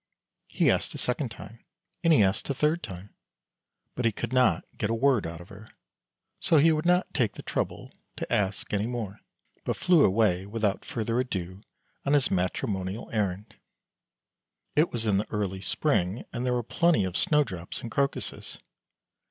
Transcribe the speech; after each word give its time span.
He 0.47 0.71
asked 0.71 0.95
a 0.95 0.97
second 0.97 1.29
time, 1.29 1.63
and 2.03 2.11
he 2.11 2.23
asked 2.23 2.49
a 2.49 2.55
third 2.55 2.81
time, 2.81 3.13
but 3.93 4.03
he 4.03 4.11
could 4.11 4.33
not 4.33 4.65
get 4.75 4.89
a 4.89 4.95
word 4.95 5.27
out 5.27 5.39
of 5.41 5.49
her; 5.49 5.69
so 6.39 6.57
he 6.57 6.71
would 6.71 6.87
not 6.87 7.13
take 7.13 7.33
the 7.33 7.43
trouble 7.43 7.91
to 8.15 8.33
ask 8.33 8.73
any 8.73 8.87
more, 8.87 9.19
but 9.63 9.77
flew 9.77 10.03
away 10.03 10.47
without 10.47 10.83
further 10.83 11.19
ado 11.19 11.61
on 12.03 12.13
his 12.13 12.31
matrimonial 12.31 13.11
errand. 13.13 13.53
It 14.75 14.91
was 14.91 15.05
in 15.05 15.19
the 15.19 15.29
early 15.29 15.61
spring, 15.61 16.25
and 16.33 16.47
there 16.47 16.53
were 16.53 16.63
plenty 16.63 17.03
of 17.05 17.15
Snow 17.15 17.43
drops 17.43 17.79
and 17.81 17.91
Crocuses. 17.91 18.57